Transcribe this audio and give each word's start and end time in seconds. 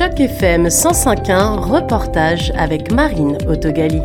Choc 0.00 0.18
FM 0.18 0.68
105.1, 0.68 1.58
reportage 1.58 2.54
avec 2.56 2.90
Marine 2.90 3.36
Autogali. 3.46 4.00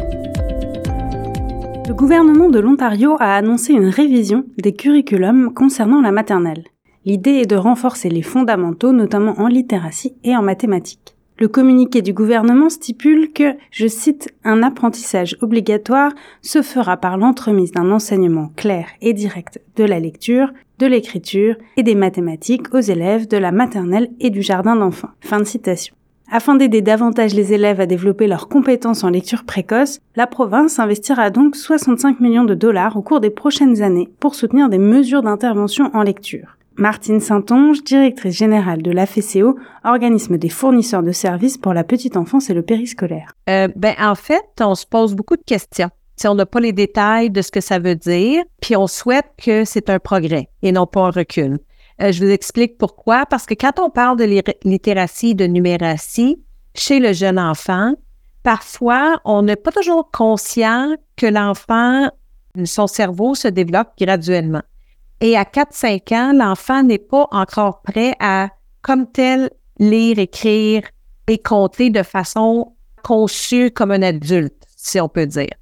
Le 1.87 1.93
gouvernement 1.93 2.49
de 2.49 2.59
l'Ontario 2.59 3.15
a 3.21 3.33
annoncé 3.33 3.71
une 3.71 3.87
révision 3.87 4.43
des 4.57 4.73
curriculums 4.73 5.53
concernant 5.53 6.01
la 6.01 6.11
maternelle. 6.11 6.65
L'idée 7.05 7.35
est 7.35 7.45
de 7.49 7.55
renforcer 7.55 8.09
les 8.09 8.23
fondamentaux, 8.23 8.91
notamment 8.91 9.39
en 9.39 9.47
littératie 9.47 10.17
et 10.25 10.35
en 10.35 10.41
mathématiques. 10.41 11.15
Le 11.39 11.47
communiqué 11.47 12.01
du 12.01 12.11
gouvernement 12.11 12.69
stipule 12.69 13.31
que, 13.31 13.55
je 13.71 13.87
cite, 13.87 14.33
un 14.43 14.63
apprentissage 14.63 15.37
obligatoire 15.41 16.11
se 16.41 16.61
fera 16.61 16.97
par 16.97 17.17
l'entremise 17.17 17.71
d'un 17.71 17.91
enseignement 17.91 18.51
clair 18.57 18.87
et 18.99 19.13
direct 19.13 19.61
de 19.77 19.85
la 19.85 20.01
lecture, 20.01 20.51
de 20.79 20.87
l'écriture 20.87 21.55
et 21.77 21.83
des 21.83 21.95
mathématiques 21.95 22.73
aux 22.73 22.79
élèves 22.79 23.27
de 23.27 23.37
la 23.37 23.51
maternelle 23.51 24.09
et 24.19 24.29
du 24.29 24.41
jardin 24.41 24.75
d'enfants. 24.75 25.09
Fin 25.21 25.39
de 25.39 25.45
citation. 25.45 25.95
Afin 26.31 26.55
d'aider 26.55 26.81
davantage 26.81 27.35
les 27.35 27.53
élèves 27.53 27.79
à 27.79 27.85
développer 27.85 28.27
leurs 28.27 28.49
compétences 28.49 29.03
en 29.03 29.09
lecture 29.09 29.43
précoce, 29.43 29.99
la 30.15 30.25
province 30.25 30.79
investira 30.79 31.29
donc 31.29 31.55
65 31.55 32.19
millions 32.19 32.45
de 32.45 32.55
dollars 32.55 32.97
au 32.97 33.03
cours 33.03 33.19
des 33.19 33.29
prochaines 33.29 33.83
années 33.83 34.09
pour 34.19 34.33
soutenir 34.33 34.69
des 34.69 34.79
mesures 34.79 35.21
d'intervention 35.21 35.91
en 35.93 36.01
lecture. 36.01 36.57
Martine 36.77 37.21
Saint-Onge, 37.21 37.83
directrice 37.83 38.35
générale 38.35 38.81
de 38.81 38.91
l'AFCO, 38.91 39.57
organisme 39.85 40.37
des 40.37 40.49
fournisseurs 40.49 41.03
de 41.03 41.11
services 41.11 41.57
pour 41.57 41.73
la 41.73 41.85
petite 41.85 42.17
enfance 42.17 42.49
et 42.49 42.53
le 42.53 42.63
périscolaire. 42.63 43.31
Euh, 43.49 43.69
ben, 43.75 43.95
en 43.99 44.15
fait, 44.15 44.43
on 44.59 44.75
se 44.75 44.85
pose 44.85 45.15
beaucoup 45.15 45.37
de 45.37 45.43
questions. 45.45 45.89
Si 46.15 46.27
on 46.27 46.35
n'a 46.35 46.45
pas 46.45 46.59
les 46.59 46.71
détails 46.71 47.29
de 47.29 47.41
ce 47.41 47.51
que 47.51 47.61
ça 47.61 47.79
veut 47.79 47.95
dire, 47.95 48.43
puis 48.61 48.75
on 48.75 48.87
souhaite 48.87 49.27
que 49.37 49.65
c'est 49.65 49.89
un 49.89 49.99
progrès 49.99 50.49
et 50.61 50.71
non 50.71 50.87
pas 50.87 51.01
un 51.01 51.11
recul. 51.11 51.59
Euh, 52.01 52.11
je 52.11 52.23
vous 52.23 52.31
explique 52.31 52.77
pourquoi. 52.77 53.25
Parce 53.25 53.45
que 53.45 53.53
quand 53.53 53.79
on 53.79 53.89
parle 53.89 54.17
de 54.17 54.43
littératie, 54.63 55.35
de 55.35 55.45
numératie, 55.45 56.41
chez 56.73 56.99
le 56.99 57.13
jeune 57.13 57.39
enfant, 57.39 57.93
parfois, 58.43 59.19
on 59.25 59.41
n'est 59.43 59.55
pas 59.55 59.71
toujours 59.71 60.09
conscient 60.11 60.95
que 61.15 61.25
l'enfant, 61.25 62.09
son 62.65 62.87
cerveau 62.87 63.35
se 63.35 63.47
développe 63.47 63.89
graduellement. 63.99 64.61
Et 65.21 65.37
à 65.37 65.43
4-5 65.43 66.13
ans, 66.13 66.33
l'enfant 66.33 66.83
n'est 66.83 66.97
pas 66.97 67.27
encore 67.31 67.81
prêt 67.81 68.15
à, 68.19 68.49
comme 68.81 69.09
tel, 69.09 69.49
lire, 69.79 70.19
écrire 70.19 70.83
et 71.27 71.37
compter 71.37 71.89
de 71.89 72.03
façon 72.03 72.73
conçue 73.03 73.71
comme 73.71 73.91
un 73.91 74.01
adulte, 74.01 74.65
si 74.75 74.99
on 74.99 75.07
peut 75.07 75.25
dire. 75.25 75.53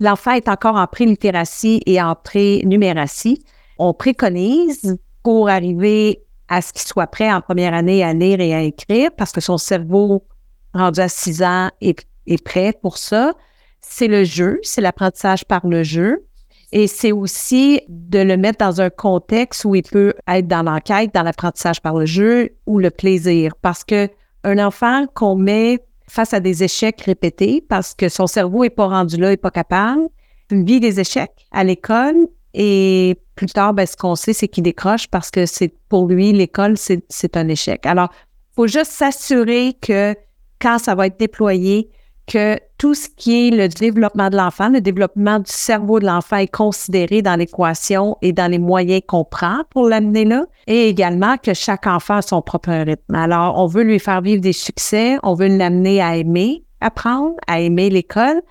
L'enfant 0.00 0.32
est 0.32 0.48
encore 0.48 0.76
en 0.76 0.86
pré-littératie 0.86 1.82
et 1.86 2.00
en 2.00 2.14
pré-numératie. 2.14 3.42
On 3.78 3.92
préconise 3.94 4.98
pour 5.22 5.48
arriver 5.48 6.22
à 6.48 6.62
ce 6.62 6.72
qu'il 6.72 6.86
soit 6.86 7.06
prêt 7.06 7.32
en 7.32 7.40
première 7.40 7.74
année 7.74 8.02
à 8.02 8.12
lire 8.12 8.40
et 8.40 8.54
à 8.54 8.62
écrire 8.62 9.10
parce 9.16 9.32
que 9.32 9.40
son 9.40 9.58
cerveau 9.58 10.24
rendu 10.72 11.00
à 11.00 11.08
6 11.08 11.42
ans 11.42 11.70
est, 11.80 12.06
est 12.26 12.42
prêt 12.42 12.72
pour 12.80 12.96
ça. 12.98 13.34
C'est 13.80 14.08
le 14.08 14.24
jeu, 14.24 14.60
c'est 14.62 14.80
l'apprentissage 14.80 15.44
par 15.44 15.66
le 15.66 15.82
jeu. 15.82 16.24
Et 16.70 16.86
c'est 16.86 17.12
aussi 17.12 17.80
de 17.88 18.18
le 18.18 18.36
mettre 18.36 18.58
dans 18.58 18.80
un 18.80 18.90
contexte 18.90 19.64
où 19.64 19.74
il 19.74 19.82
peut 19.82 20.12
être 20.28 20.46
dans 20.46 20.62
l'enquête, 20.62 21.14
dans 21.14 21.22
l'apprentissage 21.22 21.80
par 21.80 21.94
le 21.94 22.04
jeu 22.04 22.50
ou 22.66 22.78
le 22.78 22.90
plaisir. 22.90 23.54
Parce 23.62 23.84
que 23.84 24.08
un 24.44 24.58
enfant 24.58 25.06
qu'on 25.14 25.34
met 25.34 25.80
face 26.08 26.34
à 26.34 26.40
des 26.40 26.64
échecs 26.64 27.00
répétés 27.02 27.64
parce 27.68 27.94
que 27.94 28.08
son 28.08 28.26
cerveau 28.26 28.64
est 28.64 28.70
pas 28.70 28.86
rendu 28.86 29.16
là, 29.16 29.32
est 29.32 29.36
pas 29.36 29.50
capable, 29.50 30.02
vit 30.50 30.80
des 30.80 31.00
échecs 31.00 31.46
à 31.52 31.64
l'école 31.64 32.28
et 32.54 33.16
plus 33.34 33.46
tard, 33.46 33.74
ben, 33.74 33.86
ce 33.86 33.96
qu'on 33.96 34.16
sait, 34.16 34.32
c'est 34.32 34.48
qu'il 34.48 34.64
décroche 34.64 35.06
parce 35.06 35.30
que 35.30 35.46
c'est 35.46 35.72
pour 35.88 36.08
lui, 36.08 36.32
l'école, 36.32 36.76
c'est 36.76 37.36
un 37.36 37.48
échec. 37.48 37.86
Alors, 37.86 38.08
faut 38.56 38.66
juste 38.66 38.90
s'assurer 38.90 39.74
que 39.80 40.14
quand 40.60 40.78
ça 40.78 40.96
va 40.96 41.06
être 41.06 41.20
déployé, 41.20 41.88
que 42.28 42.60
tout 42.76 42.94
ce 42.94 43.08
qui 43.08 43.48
est 43.48 43.50
le 43.50 43.68
développement 43.68 44.30
de 44.30 44.36
l'enfant, 44.36 44.68
le 44.68 44.80
développement 44.80 45.38
du 45.38 45.50
cerveau 45.50 45.98
de 45.98 46.06
l'enfant 46.06 46.36
est 46.36 46.46
considéré 46.46 47.22
dans 47.22 47.34
l'équation 47.36 48.16
et 48.22 48.32
dans 48.32 48.50
les 48.50 48.58
moyens 48.58 49.02
qu'on 49.08 49.24
prend 49.24 49.62
pour 49.70 49.88
l'amener 49.88 50.24
là, 50.24 50.44
et 50.66 50.88
également 50.88 51.36
que 51.38 51.54
chaque 51.54 51.86
enfant 51.86 52.16
a 52.16 52.22
son 52.22 52.42
propre 52.42 52.70
rythme. 52.70 53.14
Alors, 53.14 53.58
on 53.58 53.66
veut 53.66 53.82
lui 53.82 53.98
faire 53.98 54.20
vivre 54.20 54.40
des 54.40 54.52
succès, 54.52 55.18
on 55.22 55.34
veut 55.34 55.48
l'amener 55.48 56.00
à 56.00 56.16
aimer 56.16 56.64
apprendre, 56.80 57.34
à 57.46 57.60
aimer 57.60 57.90
l'école. 57.90 58.42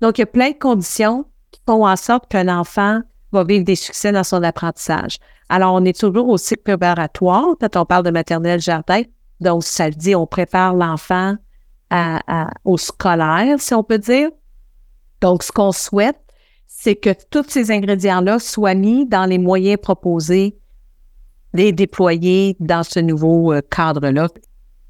Donc, 0.00 0.18
il 0.18 0.22
y 0.22 0.24
a 0.24 0.26
plein 0.26 0.50
de 0.50 0.58
conditions 0.58 1.24
qui 1.50 1.60
font 1.66 1.86
en 1.86 1.96
sorte 1.96 2.28
qu'un 2.28 2.48
enfant 2.48 3.00
va 3.32 3.44
vivre 3.44 3.64
des 3.64 3.76
succès 3.76 4.12
dans 4.12 4.24
son 4.24 4.42
apprentissage. 4.42 5.18
Alors, 5.48 5.74
on 5.74 5.84
est 5.84 5.98
toujours 5.98 6.28
au 6.28 6.36
cycle 6.36 6.62
préparatoire 6.62 7.46
quand 7.60 7.76
on 7.76 7.84
parle 7.84 8.04
de 8.04 8.10
maternelle 8.10 8.60
jardin. 8.60 9.02
Donc, 9.40 9.64
ça 9.64 9.88
le 9.88 9.94
dit, 9.94 10.14
on 10.14 10.26
prépare 10.26 10.74
l'enfant 10.74 11.36
au 12.64 12.76
scolaire, 12.76 13.60
si 13.60 13.74
on 13.74 13.84
peut 13.84 13.98
dire. 13.98 14.30
Donc, 15.20 15.42
ce 15.42 15.52
qu'on 15.52 15.72
souhaite, 15.72 16.18
c'est 16.66 16.96
que 16.96 17.10
tous 17.30 17.48
ces 17.48 17.70
ingrédients-là 17.70 18.38
soient 18.38 18.74
mis 18.74 19.06
dans 19.06 19.24
les 19.24 19.38
moyens 19.38 19.78
proposés 19.80 20.58
et 21.56 21.72
déployés 21.72 22.56
dans 22.60 22.82
ce 22.82 23.00
nouveau 23.00 23.52
euh, 23.52 23.60
cadre-là. 23.70 24.28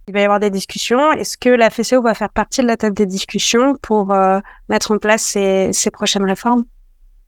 Il 0.09 0.15
va 0.15 0.21
y 0.21 0.25
avoir 0.25 0.41
des 0.41 0.50
discussions. 0.50 1.12
Est-ce 1.12 1.37
que 1.37 1.50
la 1.50 1.71
FCO 1.71 2.03
va 2.03 2.15
faire 2.15 2.31
partie 2.31 2.62
de 2.62 2.66
la 2.66 2.77
table 2.77 2.97
des 2.97 3.06
discussions 3.06 3.76
pour 3.81 4.12
euh, 4.12 4.41
mettre 4.69 4.93
en 4.93 4.99
place 4.99 5.22
ces, 5.22 5.72
ces 5.72 5.91
prochaines 5.91 6.25
réformes? 6.25 6.65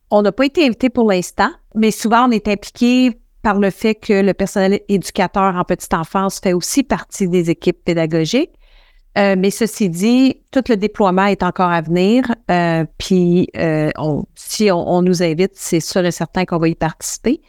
On 0.09 0.21
n'a 0.21 0.31
pas 0.31 0.45
été 0.45 0.65
invité 0.65 0.89
pour 0.89 1.09
l'instant, 1.09 1.51
mais 1.75 1.91
souvent 1.91 2.27
on 2.27 2.31
est 2.31 2.47
impliqué 2.47 3.19
par 3.41 3.59
le 3.59 3.69
fait 3.69 3.95
que 3.95 4.21
le 4.21 4.33
personnel 4.33 4.81
éducateur 4.87 5.55
en 5.55 5.63
petite 5.63 5.93
enfance 5.93 6.39
fait 6.39 6.53
aussi 6.53 6.83
partie 6.83 7.27
des 7.27 7.49
équipes 7.49 7.83
pédagogiques. 7.83 8.53
Euh, 9.17 9.35
mais 9.37 9.49
ceci 9.49 9.89
dit, 9.89 10.41
tout 10.51 10.63
le 10.69 10.75
déploiement 10.75 11.25
est 11.25 11.41
encore 11.41 11.71
à 11.71 11.81
venir. 11.81 12.23
Euh, 12.51 12.85
puis, 12.97 13.49
euh, 13.57 13.89
si 14.35 14.69
on, 14.71 15.01
nous 15.01 15.23
invite, 15.23 15.51
c'est 15.55 15.79
sûr 15.79 16.05
et 16.05 16.11
certain 16.11 16.45
qu'on 16.45 16.59
va 16.59 16.67
y 16.67 16.75
participer. 16.75 17.41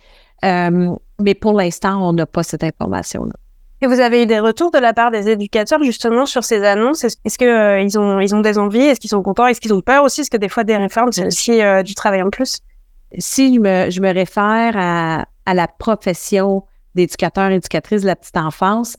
mais 0.42 1.34
pour 1.34 1.52
l'instant, 1.52 2.08
on 2.08 2.12
n'a 2.12 2.26
pas 2.26 2.42
cette 2.42 2.64
information-là. 2.64 3.32
Et 3.80 3.86
vous 3.86 4.00
avez 4.00 4.22
eu 4.24 4.26
des 4.26 4.41
retours 4.41 4.72
de 4.72 4.78
la 4.78 4.92
part 4.92 5.12
des 5.12 5.28
éducateurs 5.28 5.82
justement 5.84 6.26
sur 6.26 6.42
ces 6.42 6.64
annonces? 6.64 7.04
Est-ce 7.04 7.38
que 7.38 7.80
ils 7.80 7.96
ont 7.96 8.19
ils 8.19 8.34
ont 8.34 8.40
des 8.40 8.58
envies? 8.58 8.80
Est-ce 8.80 8.98
qu'ils 8.98 9.10
sont 9.10 9.22
contents? 9.22 9.46
Est-ce 9.46 9.60
qu'ils 9.60 9.72
ont 9.72 9.80
peur 9.80 10.02
aussi? 10.02 10.22
Est-ce 10.22 10.30
que 10.30 10.36
des 10.36 10.48
fois 10.48 10.64
des 10.64 10.76
réformes 10.76 11.12
c'est 11.12 11.26
aussi 11.26 11.60
du 11.84 11.94
travail 11.94 12.22
en 12.22 12.30
plus? 12.30 12.58
Si 13.19 13.54
je 13.54 13.60
me, 13.60 13.88
je 13.88 14.00
me 14.00 14.12
réfère 14.12 14.72
à, 14.76 15.26
à 15.46 15.54
la 15.54 15.69
profession 15.69 16.64
d'éducateur 16.96 17.50
éducatrice 17.50 18.02
de 18.02 18.06
la 18.06 18.16
petite 18.16 18.36
enfance, 18.36 18.96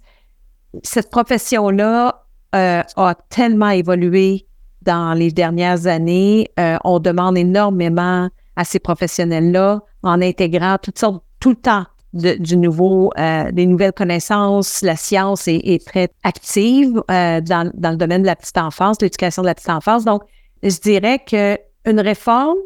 cette 0.84 1.10
profession-là 1.10 2.26
euh, 2.56 2.82
a 2.96 3.16
tellement 3.30 3.70
évolué 3.70 4.48
dans 4.82 5.14
les 5.14 5.32
dernières 5.32 5.86
années. 5.86 6.50
Euh, 6.60 6.78
on 6.84 7.00
demande 7.00 7.38
énormément 7.38 8.28
à 8.56 8.64
ces 8.64 8.80
professionnels-là 8.80 9.82
en 10.02 10.22
intégrant 10.22 10.78
toutes 10.82 10.98
sortes, 10.98 11.24
tout 11.40 11.50
le 11.50 11.56
temps 11.56 11.86
du 12.14 12.58
nouveau, 12.58 13.12
euh, 13.20 13.52
des 13.52 13.68
nouvelles 13.68 13.94
connaissances. 13.94 14.82
La 14.82 14.96
science 14.96 15.48
est, 15.48 15.86
très 15.86 16.10
active 16.24 17.04
dans, 17.08 17.72
le 17.76 17.96
domaine 17.98 18.24
de 18.24 18.28
la 18.28 18.36
petite 18.36 18.58
enfance, 18.58 19.00
l'éducation 19.00 19.44
de 19.44 19.48
la 19.48 19.54
petite 19.54 19.70
enfance. 19.70 20.06
Donc, 20.06 20.24
je 20.64 20.80
dirais 20.80 21.20
que 21.20 21.56
une 21.86 22.00
réforme 22.00 22.58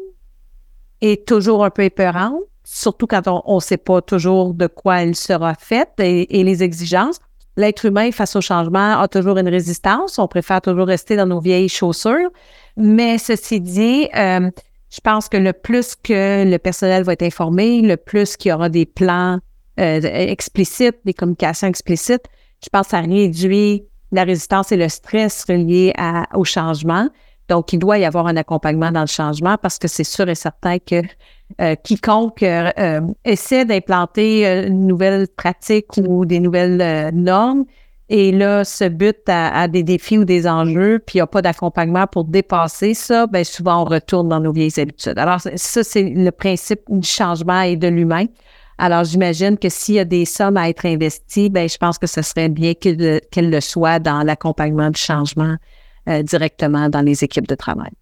est 1.02 1.28
toujours 1.28 1.62
un 1.62 1.68
peu 1.70 1.82
épeurante, 1.82 2.40
surtout 2.64 3.06
quand 3.06 3.28
on 3.28 3.56
ne 3.56 3.60
sait 3.60 3.76
pas 3.76 4.00
toujours 4.00 4.54
de 4.54 4.66
quoi 4.66 5.02
elle 5.02 5.14
sera 5.14 5.54
faite 5.54 5.92
et 5.98 6.42
les 6.42 6.62
exigences 6.62 7.20
l'être 7.56 7.84
humain 7.84 8.10
face 8.12 8.36
au 8.36 8.40
changement 8.40 9.00
a 9.00 9.08
toujours 9.08 9.38
une 9.38 9.48
résistance. 9.48 10.18
On 10.18 10.28
préfère 10.28 10.60
toujours 10.60 10.86
rester 10.86 11.16
dans 11.16 11.26
nos 11.26 11.40
vieilles 11.40 11.68
chaussures. 11.68 12.30
Mais 12.76 13.18
ceci 13.18 13.60
dit, 13.60 14.08
euh, 14.16 14.50
je 14.90 15.00
pense 15.00 15.28
que 15.28 15.36
le 15.36 15.52
plus 15.52 15.94
que 15.94 16.44
le 16.44 16.58
personnel 16.58 17.04
va 17.04 17.12
être 17.12 17.22
informé, 17.22 17.82
le 17.82 17.96
plus 17.96 18.36
qu'il 18.36 18.50
y 18.50 18.52
aura 18.52 18.68
des 18.68 18.86
plans 18.86 19.38
euh, 19.80 20.00
explicites, 20.02 20.96
des 21.04 21.14
communications 21.14 21.68
explicites, 21.68 22.24
je 22.62 22.68
pense 22.70 22.86
que 22.86 22.90
ça 22.90 23.00
réduit 23.00 23.84
la 24.12 24.24
résistance 24.24 24.72
et 24.72 24.76
le 24.76 24.88
stress 24.88 25.44
reliés 25.48 25.92
au 26.34 26.44
changement. 26.44 27.08
Donc, 27.48 27.72
il 27.72 27.78
doit 27.78 27.98
y 27.98 28.04
avoir 28.04 28.26
un 28.26 28.36
accompagnement 28.36 28.90
dans 28.90 29.02
le 29.02 29.06
changement 29.06 29.58
parce 29.58 29.78
que 29.78 29.88
c'est 29.88 30.04
sûr 30.04 30.28
et 30.28 30.34
certain 30.34 30.78
que 30.78 31.02
euh, 31.60 31.76
quiconque 31.76 32.42
euh, 32.42 32.70
euh, 32.78 33.00
essaie 33.24 33.64
d'implanter 33.64 34.44
une 34.66 34.88
nouvelle 34.88 35.28
pratique 35.28 35.86
ou 35.98 36.24
des 36.24 36.40
nouvelles 36.40 37.14
normes 37.14 37.64
et 38.08 38.32
là 38.32 38.64
se 38.64 38.88
bute 38.88 39.28
à, 39.28 39.68
des 39.68 39.84
défis 39.84 40.18
ou 40.18 40.24
des 40.24 40.48
enjeux, 40.48 40.98
puis 40.98 41.14
il 41.14 41.18
n'y 41.18 41.22
a 41.22 41.26
pas 41.28 41.42
d'accompagnement 41.42 42.06
pour 42.08 42.24
dépasser 42.24 42.92
ça, 42.94 43.26
bien 43.28 43.44
souvent 43.44 43.82
on 43.82 43.84
retourne 43.84 44.28
dans 44.28 44.40
nos 44.40 44.52
vieilles 44.52 44.78
habitudes. 44.78 45.16
Alors, 45.16 45.40
ça, 45.40 45.84
c'est 45.84 46.02
le 46.02 46.30
principe 46.30 46.80
du 46.88 47.06
changement 47.06 47.60
et 47.60 47.76
de 47.76 47.88
l'humain. 47.88 48.26
Alors, 48.78 49.04
j'imagine 49.04 49.56
que 49.56 49.68
s'il 49.68 49.94
y 49.94 50.00
a 50.00 50.04
des 50.04 50.24
sommes 50.24 50.56
à 50.56 50.68
être 50.68 50.84
investies, 50.86 51.50
ben 51.50 51.68
je 51.68 51.78
pense 51.78 51.98
que 51.98 52.08
ce 52.08 52.20
serait 52.20 52.48
bien 52.48 52.74
qu'elles 52.74 53.20
le 53.50 53.60
soient 53.60 54.00
dans 54.00 54.22
l'accompagnement 54.22 54.90
du 54.90 55.00
changement 55.00 55.56
directement 56.06 56.88
dans 56.88 57.00
les 57.00 57.22
équipes 57.24 57.46
de 57.46 57.54
travail. 57.54 57.92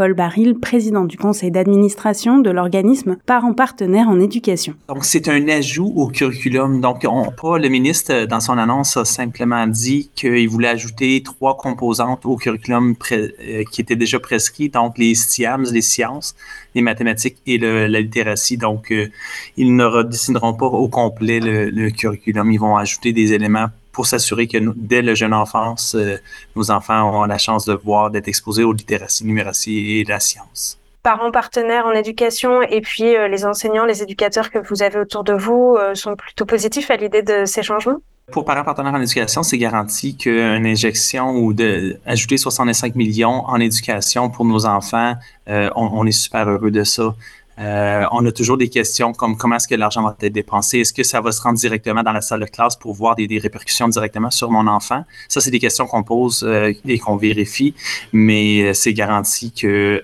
Paul 0.00 0.14
Baril, 0.14 0.58
président 0.58 1.04
du 1.04 1.18
conseil 1.18 1.50
d'administration 1.50 2.38
de 2.38 2.48
l'organisme 2.48 3.18
Parents 3.26 3.52
partenaires 3.52 4.08
en 4.08 4.18
éducation. 4.18 4.72
Donc, 4.88 5.04
c'est 5.04 5.28
un 5.28 5.46
ajout 5.48 5.92
au 5.94 6.06
curriculum. 6.06 6.80
Donc, 6.80 7.04
on, 7.06 7.56
le 7.58 7.68
ministre, 7.68 8.24
dans 8.24 8.40
son 8.40 8.56
annonce, 8.56 8.96
a 8.96 9.04
simplement 9.04 9.66
dit 9.66 10.08
qu'il 10.14 10.48
voulait 10.48 10.68
ajouter 10.68 11.22
trois 11.22 11.58
composantes 11.58 12.24
au 12.24 12.36
curriculum 12.38 12.94
euh, 13.12 13.62
qui 13.70 13.82
étaient 13.82 13.94
déjà 13.94 14.18
prescrits, 14.18 14.70
donc 14.70 14.96
les 14.96 15.14
STIAMS, 15.14 15.66
les 15.70 15.82
sciences, 15.82 16.34
les 16.74 16.80
mathématiques 16.80 17.36
et 17.46 17.58
la 17.58 18.00
littératie. 18.00 18.56
Donc, 18.56 18.92
euh, 18.92 19.10
ils 19.58 19.76
ne 19.76 19.84
redessineront 19.84 20.54
pas 20.54 20.64
au 20.64 20.88
complet 20.88 21.40
le, 21.40 21.90
curriculum. 21.90 22.50
Ils 22.50 22.60
vont 22.60 22.78
ajouter 22.78 23.12
des 23.12 23.34
éléments 23.34 23.66
pour 23.92 24.06
s'assurer 24.06 24.46
que 24.46 24.58
dès 24.76 25.02
la 25.02 25.14
jeune 25.14 25.34
enfance, 25.34 25.94
euh, 25.94 26.16
nos 26.56 26.70
enfants 26.70 27.08
auront 27.08 27.24
la 27.24 27.38
chance 27.38 27.64
de 27.64 27.74
voir, 27.74 28.10
d'être 28.10 28.28
exposés 28.28 28.64
aux 28.64 28.72
littératies, 28.72 29.24
numératie 29.24 29.98
et 29.98 30.04
la 30.04 30.20
science 30.20 30.76
parents 31.02 31.30
partenaires 31.30 31.86
en 31.86 31.92
éducation 31.92 32.60
et 32.60 32.82
puis 32.82 33.16
euh, 33.16 33.26
les 33.26 33.46
enseignants, 33.46 33.86
les 33.86 34.02
éducateurs 34.02 34.50
que 34.50 34.58
vous 34.58 34.82
avez 34.82 34.98
autour 34.98 35.24
de 35.24 35.32
vous 35.32 35.78
sont 35.94 36.14
plutôt 36.14 36.44
positifs 36.44 36.90
à 36.90 36.96
l'idée 36.96 37.22
de 37.22 37.46
ces 37.46 37.62
changements? 37.62 38.02
Pour 38.30 38.44
parents 38.44 38.62
partenaires 38.62 38.94
en 38.94 39.00
éducation, 39.00 39.42
c'est 39.42 39.58
garanti 39.58 40.16
qu'une 40.16 40.64
injection 40.64 41.30
ou 41.30 41.52
d'ajouter 41.52 42.36
65 42.36 42.94
millions 42.94 43.44
en 43.46 43.58
éducation 43.58 44.30
pour 44.30 44.44
nos 44.44 44.66
enfants, 44.66 45.14
euh, 45.48 45.68
on, 45.74 46.06
est 46.06 46.12
super 46.12 46.48
heureux 46.48 46.70
de 46.70 46.84
ça. 46.84 47.14
Euh, 47.58 48.04
on 48.12 48.24
a 48.24 48.32
toujours 48.32 48.56
des 48.56 48.68
questions 48.68 49.12
comme 49.12 49.36
comment 49.36 49.56
est-ce 49.56 49.68
que 49.68 49.74
l'argent 49.74 50.02
va 50.02 50.16
être 50.20 50.32
dépensé? 50.32 50.78
Est-ce 50.78 50.92
que 50.92 51.02
ça 51.02 51.20
va 51.20 51.32
se 51.32 51.42
rendre 51.42 51.58
directement 51.58 52.02
dans 52.02 52.12
la 52.12 52.20
salle 52.20 52.40
de 52.40 52.46
classe 52.46 52.76
pour 52.76 52.94
voir 52.94 53.16
des, 53.16 53.38
répercussions 53.38 53.88
directement 53.88 54.30
sur 54.30 54.50
mon 54.50 54.66
enfant? 54.66 55.04
Ça, 55.28 55.40
c'est 55.40 55.50
des 55.50 55.58
questions 55.58 55.86
qu'on 55.86 56.02
pose 56.02 56.42
euh, 56.42 56.72
et 56.86 56.98
qu'on 56.98 57.16
vérifie, 57.16 57.74
mais 58.12 58.72
c'est 58.72 58.94
garanti 58.94 59.52
que 59.52 60.02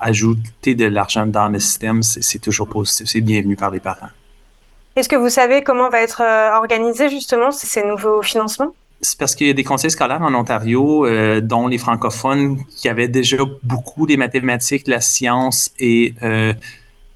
ajouter 0.00 0.74
de 0.74 0.86
l'argent 0.86 1.26
dans 1.26 1.48
le 1.48 1.60
système, 1.60 2.02
c'est 2.02 2.38
toujours 2.38 2.68
positif, 2.68 3.06
c'est 3.06 3.20
bienvenu 3.20 3.56
par 3.56 3.70
les 3.70 3.80
parents. 3.80 4.08
Est-ce 4.94 5.08
que 5.08 5.16
vous 5.16 5.30
savez 5.30 5.62
comment 5.62 5.88
va 5.88 6.02
être 6.02 6.20
euh, 6.20 6.56
organisé 6.56 7.08
justement 7.08 7.50
ces 7.50 7.82
nouveaux 7.82 8.22
financements? 8.22 8.74
C'est 9.04 9.18
parce 9.18 9.34
qu'il 9.34 9.48
y 9.48 9.50
a 9.50 9.52
des 9.52 9.64
conseils 9.64 9.90
scolaires 9.90 10.22
en 10.22 10.32
Ontario, 10.32 11.04
euh, 11.06 11.40
dont 11.40 11.66
les 11.66 11.78
francophones, 11.78 12.64
qui 12.76 12.88
avaient 12.88 13.08
déjà 13.08 13.38
beaucoup 13.64 14.06
des 14.06 14.16
mathématiques, 14.16 14.86
la 14.86 15.00
science 15.00 15.72
et 15.80 16.14
euh, 16.22 16.54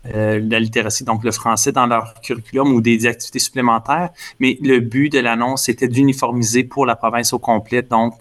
la 0.05 0.59
littératie, 0.59 1.05
donc 1.05 1.23
le 1.23 1.31
français 1.31 1.71
dans 1.71 1.87
leur 1.87 2.21
curriculum 2.21 2.73
ou 2.73 2.81
des 2.81 3.07
activités 3.07 3.39
supplémentaires. 3.39 4.11
Mais 4.41 4.59
le 4.63 4.81
but 4.81 5.13
de 5.13 5.21
l'annonce 5.21 5.69
était 5.69 5.87
d'uniformiser 5.87 6.65
pour 6.65 6.87
la 6.87 6.97
province 6.97 7.33
au 7.33 7.39
complet. 7.39 7.83
Donc, 7.83 8.15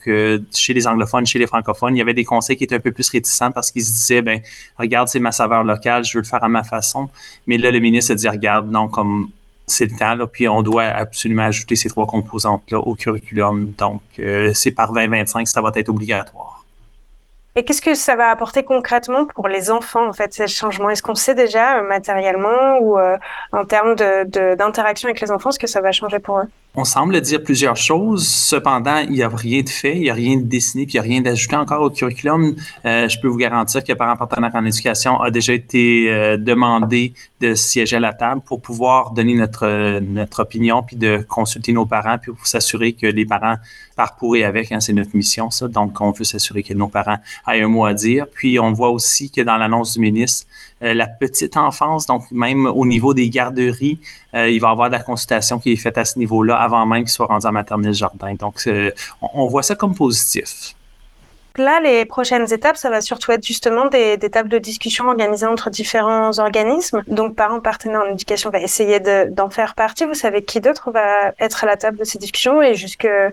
chez 0.53 0.73
les 0.73 0.87
anglophones, 0.87 1.25
chez 1.25 1.39
les 1.39 1.47
francophones, 1.47 1.95
il 1.95 1.99
y 1.99 2.01
avait 2.01 2.13
des 2.13 2.23
conseils 2.23 2.57
qui 2.57 2.63
étaient 2.65 2.75
un 2.75 2.79
peu 2.79 2.91
plus 2.91 3.09
réticents 3.09 3.51
parce 3.51 3.71
qu'ils 3.71 3.83
se 3.83 3.91
disaient, 3.91 4.21
ben, 4.21 4.41
regarde, 4.77 5.07
c'est 5.07 5.19
ma 5.19 5.31
saveur 5.31 5.63
locale, 5.63 6.03
je 6.03 6.17
veux 6.17 6.21
le 6.23 6.27
faire 6.27 6.43
à 6.43 6.49
ma 6.49 6.63
façon. 6.63 7.09
Mais 7.47 7.57
là, 7.57 7.71
le 7.71 7.79
ministre 7.79 8.11
a 8.11 8.15
dit, 8.15 8.29
regarde, 8.29 8.71
non, 8.71 8.87
comme 8.87 9.29
c'est 9.67 9.85
le 9.85 9.97
temps, 9.97 10.15
là, 10.15 10.27
puis 10.27 10.47
on 10.47 10.61
doit 10.61 10.83
absolument 10.83 11.43
ajouter 11.43 11.75
ces 11.75 11.89
trois 11.89 12.05
composantes-là 12.05 12.79
au 12.79 12.95
curriculum. 12.95 13.73
Donc, 13.77 14.01
euh, 14.19 14.51
c'est 14.53 14.71
par 14.71 14.93
2025 14.93 15.47
ça 15.47 15.61
va 15.61 15.71
être 15.75 15.89
obligatoire. 15.89 16.63
Et 17.57 17.63
qu'est-ce 17.63 17.81
que 17.81 17.95
ça 17.95 18.17
va 18.17 18.29
apporter 18.29 18.63
concrètement 18.63 19.25
pour 19.27 19.47
les 19.47 19.71
enfants, 19.71 20.07
en 20.07 20.13
fait, 20.13 20.33
ces 20.33 20.47
changements? 20.47 20.89
Est-ce 20.89 21.01
qu'on 21.01 21.15
sait 21.15 21.35
déjà 21.35 21.77
euh, 21.77 21.87
matériellement 21.87 22.79
ou 22.81 22.99
euh, 22.99 23.17
en 23.53 23.63
termes 23.63 23.95
d'interaction 23.95 25.07
avec 25.07 25.21
les 25.21 25.31
enfants 25.31 25.51
ce 25.51 25.59
que 25.59 25.67
ça 25.67 25.79
va 25.79 25.93
changer 25.93 26.19
pour 26.19 26.39
eux? 26.39 26.49
On 26.75 26.83
semble 26.83 27.19
dire 27.21 27.43
plusieurs 27.43 27.77
choses. 27.77 28.27
Cependant, 28.27 28.97
il 28.97 29.11
n'y 29.11 29.23
a 29.23 29.29
rien 29.29 29.61
de 29.61 29.69
fait, 29.69 29.95
il 29.95 30.01
n'y 30.01 30.09
a 30.09 30.13
rien 30.13 30.37
de 30.37 30.43
dessiné, 30.43 30.85
puis 30.85 30.95
il 30.95 31.01
n'y 31.01 31.07
a 31.07 31.09
rien 31.09 31.21
d'ajouté 31.21 31.55
encore 31.55 31.81
au 31.81 31.89
curriculum. 31.89 32.55
Euh, 32.85 33.07
je 33.07 33.19
peux 33.19 33.27
vous 33.27 33.37
garantir 33.37 33.83
que 33.83 33.93
par 33.93 34.09
un 34.09 34.15
partenaire 34.15 34.51
en 34.53 34.65
éducation 34.65 35.19
a 35.21 35.31
déjà 35.31 35.53
été 35.53 36.09
euh, 36.09 36.37
demandé 36.37 37.13
de 37.41 37.53
siéger 37.55 37.97
à 37.97 37.99
la 37.99 38.13
table 38.13 38.41
pour 38.45 38.61
pouvoir 38.61 39.11
donner 39.11 39.35
notre, 39.35 39.99
notre 39.99 40.41
opinion, 40.41 40.83
puis 40.83 40.95
de 40.95 41.25
consulter 41.27 41.73
nos 41.73 41.85
parents, 41.85 42.17
puis 42.17 42.31
pour 42.31 42.47
s'assurer 42.47 42.93
que 42.93 43.07
les 43.07 43.25
parents 43.25 43.55
parcourent 43.95 44.43
avec. 44.43 44.71
Hein, 44.71 44.79
c'est 44.79 44.93
notre 44.93 45.15
mission, 45.15 45.49
ça. 45.51 45.67
Donc, 45.67 45.99
on 46.01 46.11
veut 46.11 46.23
s'assurer 46.23 46.63
que 46.63 46.73
nos 46.73 46.87
parents 46.87 47.17
aient 47.47 47.61
un 47.61 47.67
mot 47.67 47.85
à 47.85 47.93
dire. 47.93 48.25
Puis, 48.33 48.59
on 48.59 48.73
voit 48.73 48.89
aussi 48.89 49.31
que 49.31 49.41
dans 49.41 49.57
l'annonce 49.57 49.93
du 49.93 49.99
ministre, 49.99 50.47
euh, 50.83 50.93
la 50.93 51.07
petite 51.07 51.55
enfance, 51.55 52.05
donc 52.05 52.29
même 52.31 52.65
au 52.65 52.85
niveau 52.85 53.13
des 53.13 53.29
garderies, 53.29 53.99
euh, 54.33 54.49
il 54.49 54.59
va 54.59 54.67
y 54.67 54.71
avoir 54.71 54.89
de 54.89 54.95
la 54.95 55.01
consultation 55.01 55.57
qui 55.57 55.71
est 55.71 55.77
faite 55.77 55.97
à 55.97 56.03
ce 56.03 56.19
niveau-là 56.19 56.59
avant 56.65 56.85
même 56.85 57.03
qu'il 57.03 57.11
soit 57.11 57.27
rendu 57.27 57.45
en 57.45 57.51
maternelle 57.51 57.93
jardin. 57.93 58.33
Donc, 58.35 58.55
euh, 58.67 58.91
on, 59.21 59.47
voit 59.47 59.63
ça 59.63 59.75
comme 59.75 59.95
positif. 59.95 60.75
Là, 61.57 61.79
les 61.79 62.03
prochaines 62.03 62.51
étapes, 62.51 62.75
ça 62.75 62.89
va 62.89 62.99
surtout 62.99 63.31
être 63.31 63.45
justement 63.45 63.85
des, 63.85 64.17
tables 64.17 64.49
de 64.49 64.57
discussion 64.57 65.07
organisées 65.07 65.45
entre 65.45 65.69
différents 65.69 66.37
organismes. 66.37 67.01
Donc, 67.07 67.35
parents 67.35 67.61
partenaires 67.61 68.01
en 68.01 68.11
éducation 68.11 68.49
va 68.49 68.59
essayer 68.59 68.99
d'en 68.99 69.49
faire 69.49 69.73
partie. 69.73 70.05
Vous 70.05 70.13
savez 70.13 70.43
qui 70.43 70.59
d'autre 70.59 70.91
va 70.91 71.31
être 71.39 71.63
à 71.63 71.67
la 71.67 71.77
table 71.77 71.97
de 71.97 72.03
ces 72.03 72.17
discussions 72.17 72.61
et 72.61 72.75
jusqu'à 72.75 73.31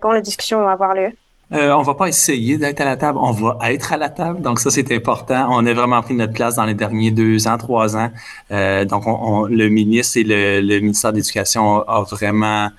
quand 0.00 0.12
les 0.12 0.22
discussions 0.22 0.60
vont 0.60 0.68
avoir 0.68 0.94
lieu? 0.94 1.10
Euh, 1.52 1.70
on 1.72 1.82
va 1.82 1.94
pas 1.94 2.08
essayer 2.08 2.58
d'être 2.58 2.80
à 2.80 2.84
la 2.84 2.96
table, 2.96 3.18
on 3.22 3.30
va 3.30 3.58
être 3.70 3.92
à 3.92 3.96
la 3.96 4.08
table. 4.08 4.42
Donc 4.42 4.58
ça, 4.58 4.70
c'est 4.70 4.90
important. 4.92 5.46
On 5.50 5.64
a 5.64 5.72
vraiment 5.72 6.02
pris 6.02 6.14
notre 6.14 6.32
place 6.32 6.56
dans 6.56 6.64
les 6.64 6.74
derniers 6.74 7.12
deux 7.12 7.46
ans, 7.46 7.56
trois 7.56 7.96
ans. 7.96 8.10
Euh, 8.50 8.84
donc 8.84 9.04
le 9.48 9.68
ministre 9.68 10.16
et 10.18 10.24
le, 10.24 10.80
ministère 10.80 11.12
de 11.12 11.18
l'Éducation 11.18 11.84
vraiment 12.10 12.70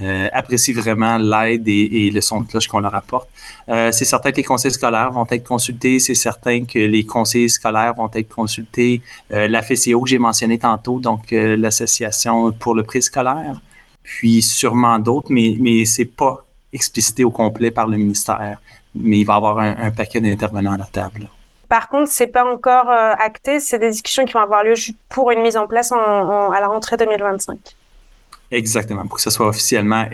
euh, 0.00 0.28
apprécié 0.32 0.74
vraiment 0.74 1.18
l'aide 1.18 1.66
et, 1.66 2.10
le 2.12 2.20
son 2.20 2.42
de 2.42 2.46
cloche 2.46 2.68
qu'on 2.68 2.80
leur 2.80 2.94
apporte. 2.94 3.28
Euh, 3.68 3.90
c'est 3.90 4.04
certain 4.04 4.30
que 4.30 4.36
les 4.36 4.44
conseils 4.44 4.72
scolaires 4.72 5.10
vont 5.10 5.26
être 5.28 5.44
consultés. 5.44 5.98
C'est 5.98 6.14
certain 6.14 6.64
que 6.64 6.78
les 6.78 7.04
conseils 7.04 7.50
scolaires 7.50 7.94
vont 7.94 8.10
être 8.14 8.32
consultés. 8.32 9.02
la 9.30 9.60
FCO 9.60 10.02
que 10.02 10.08
j'ai 10.08 10.18
mentionné 10.18 10.58
tantôt, 10.58 11.00
donc 11.00 11.32
l'association 11.32 12.52
pour 12.52 12.76
le 12.76 12.84
scolaire, 13.00 13.60
Puis 14.04 14.40
sûrement 14.42 15.00
d'autres, 15.00 15.32
mais 15.32 15.56
mais 15.58 15.84
c'est 15.84 16.04
pas 16.04 16.43
explicité 16.74 17.24
au 17.24 17.30
complet 17.30 17.70
par 17.70 17.86
le 17.86 17.96
ministère. 17.96 18.58
Mais 18.94 19.18
il 19.18 19.24
va 19.24 19.34
y 19.34 19.36
avoir 19.36 19.58
un, 19.58 19.90
paquet 19.90 20.20
d'intervenants 20.20 20.72
à 20.72 20.78
la 20.78 20.84
table. 20.84 21.28
Par 21.68 21.88
contre, 21.88 22.10
c'est 22.10 22.26
pas 22.26 22.44
encore 22.44 22.90
euh, 22.90 23.14
acté. 23.18 23.58
C'est 23.58 23.78
des 23.78 23.90
discussions 23.90 24.24
qui 24.24 24.34
vont 24.34 24.40
avoir 24.40 24.62
lieu 24.62 24.74
pour 25.08 25.30
une 25.30 25.40
mise 25.40 25.56
en 25.56 25.66
place 25.66 25.90
à 25.92 26.60
la 26.60 26.68
rentrée 26.68 26.96
2025. 26.96 27.58
Exactement, 28.50 29.06
pour 29.06 29.16
que 29.16 29.22
ce 29.22 29.30
soit 29.30 29.48
officiellement 29.48 30.04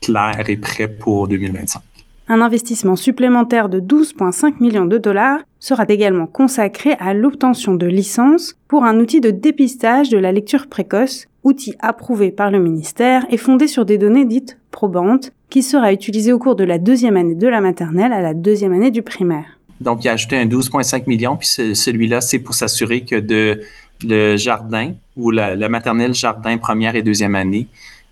clair 0.00 0.44
et 0.46 0.56
prêt 0.56 0.86
pour 0.86 1.26
2025. 1.26 1.82
Un 2.30 2.42
investissement 2.42 2.94
supplémentaire 2.94 3.70
de 3.70 3.80
12,5 3.80 4.60
millions 4.60 4.84
de 4.84 4.98
dollars 4.98 5.40
sera 5.60 5.84
également 5.88 6.26
consacré 6.26 6.92
à 7.00 7.14
l'obtention 7.14 7.74
de 7.74 7.86
licences 7.86 8.54
pour 8.68 8.84
un 8.84 9.00
outil 9.00 9.22
de 9.22 9.30
dépistage 9.30 10.10
de 10.10 10.18
la 10.18 10.30
lecture 10.30 10.68
précoce, 10.68 11.26
outil 11.42 11.74
approuvé 11.80 12.30
par 12.30 12.50
le 12.50 12.60
ministère 12.60 13.24
et 13.30 13.38
fondé 13.38 13.66
sur 13.66 13.86
des 13.86 13.96
données 13.96 14.26
dites 14.26 14.58
probantes 14.70 15.32
qui 15.50 15.62
sera 15.62 15.92
utilisé 15.92 16.32
au 16.32 16.38
cours 16.38 16.56
de 16.56 16.64
la 16.64 16.78
deuxième 16.78 17.16
année 17.16 17.34
de 17.34 17.48
la 17.48 17.60
maternelle 17.60 18.12
à 18.12 18.20
la 18.20 18.34
deuxième 18.34 18.72
année 18.72 18.90
du 18.90 19.02
primaire. 19.02 19.58
Donc, 19.80 20.04
il 20.04 20.08
a 20.08 20.12
ajouté 20.12 20.36
un 20.36 20.46
12,5 20.46 21.04
millions, 21.06 21.36
puis 21.36 21.48
celui-là, 21.48 22.20
c'est 22.20 22.40
pour 22.40 22.54
s'assurer 22.54 23.02
que 23.02 23.16
de 23.16 23.60
le 24.04 24.36
jardin 24.36 24.92
ou 25.16 25.30
la, 25.30 25.68
maternelle 25.68 26.14
jardin 26.14 26.56
première 26.58 26.94
et 26.94 27.02
deuxième 27.02 27.34
année, 27.34 27.66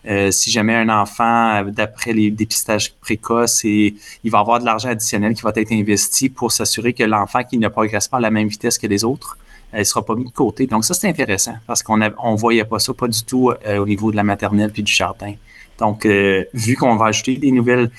euh, 0.09 0.31
si 0.31 0.51
jamais 0.51 0.75
un 0.75 0.89
enfant, 0.89 1.65
d'après 1.65 2.13
les 2.13 2.31
dépistages 2.31 2.93
précoces, 2.95 3.65
et, 3.65 3.95
il 4.25 4.31
va 4.31 4.39
avoir 4.39 4.61
de 4.61 4.65
l'argent 4.65 4.89
additionnel 4.89 5.35
qui 5.35 5.43
va 5.43 5.53
être 5.55 5.73
investi 5.73 6.29
pour 6.29 6.53
s'assurer 6.53 6.93
que 6.93 7.03
l'enfant 7.03 7.43
qui 7.43 7.59
ne 7.59 7.69
progresse 7.69 8.09
pas 8.09 8.19
à 8.19 8.21
la 8.21 8.31
même 8.31 8.49
vitesse 8.49 8.79
que 8.79 8.87
les 8.87 9.05
autres, 9.05 9.39
elle 9.73 9.85
sera 9.85 10.05
pas 10.05 10.15
mis 10.15 10.25
de 10.25 10.31
côté. 10.31 10.67
Donc 10.67 10.85
ça, 10.85 10.95
c'est 10.95 11.09
intéressant 11.09 11.57
parce 11.67 11.83
qu'on 11.83 11.97
ne 11.97 12.37
voyait 12.37 12.65
pas 12.65 12.79
ça, 12.79 12.95
pas 12.95 13.09
du 13.09 13.23
tout 13.25 13.51
euh, 13.67 13.79
au 13.79 13.87
niveau 13.87 14.11
de 14.11 14.17
la 14.17 14.23
maternelle 14.23 14.71
puis 14.71 14.83
du 14.83 14.93
jardin. 14.93 15.35
Donc, 15.79 16.07
euh, 16.07 16.45
vu 16.55 16.77
qu'on 16.77 16.97
va 16.97 17.07
ajouter 17.07 17.37
des 17.37 17.53
nouvelles 17.53 17.91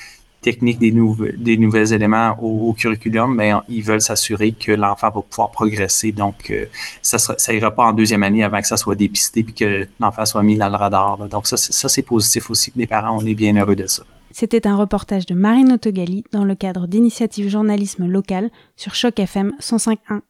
techniques, 0.41 0.79
des, 0.79 0.91
des 0.91 1.57
nouveaux 1.57 1.83
éléments 1.83 2.37
au, 2.41 2.73
curriculum, 2.73 3.35
ben, 3.35 3.63
ils 3.67 3.83
veulent 3.83 4.01
s'assurer 4.01 4.51
que 4.51 4.71
l'enfant 4.71 5.09
va 5.09 5.21
pouvoir 5.21 5.51
progresser. 5.51 6.11
Donc, 6.11 6.51
euh, 6.51 6.65
ça 7.01 7.17
ne 7.17 7.57
ira 7.57 7.71
pas 7.71 7.85
en 7.85 7.93
deuxième 7.93 8.23
année 8.23 8.43
avant 8.43 8.61
que 8.61 8.67
ça 8.67 8.77
soit 8.77 8.95
dépisté 8.95 9.43
puis 9.43 9.53
que 9.53 9.87
l'enfant 9.99 10.25
soit 10.25 10.43
mis 10.43 10.57
dans 10.57 10.69
le 10.69 10.75
radar. 10.75 11.17
Donc, 11.27 11.47
ça, 11.47 11.57
c'est 11.57 12.01
positif 12.03 12.49
aussi 12.49 12.71
les 12.75 12.87
parents, 12.87 13.17
on 13.17 13.25
est 13.25 13.35
bien 13.35 13.55
heureux 13.55 13.75
de 13.75 13.87
ça. 13.87 14.03
C'était 14.31 14.67
un 14.67 14.75
reportage 14.75 15.25
de 15.25 15.33
Marine 15.33 15.73
Autogali 15.73 16.23
dans 16.31 16.43
le 16.43 16.53
cadre 16.53 16.85
d'initiatives 16.85 17.49
journalisme 17.49 18.05
local 18.05 18.51
sur 18.75 18.93
Choc 18.93 19.19
FM 19.19 19.53
105.1. 19.59 20.21